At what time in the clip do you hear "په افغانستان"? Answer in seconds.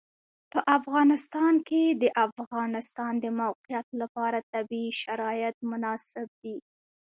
0.51-1.53